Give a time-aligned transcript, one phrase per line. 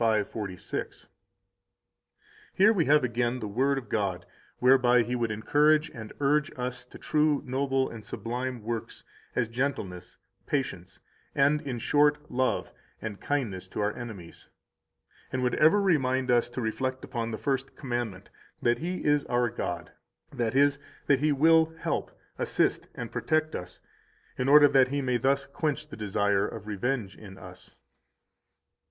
[0.01, 0.31] 5:46.
[0.31, 1.07] 195
[2.55, 4.25] Here we have again the Word of God
[4.57, 9.03] whereby He would encourage and urge us to true noble and sublime works,
[9.35, 10.17] as gentleness,
[10.47, 11.01] patience,
[11.35, 14.49] and, in short, love and kindness to our enemies,
[15.31, 19.51] and would ever remind us to reflect upon the First Commandment, that He is our
[19.51, 19.91] God,
[20.33, 22.09] that is, that He will help,
[22.39, 23.79] assist, and protect us,
[24.35, 27.75] in order that He may thus quench the desire of revenge in us.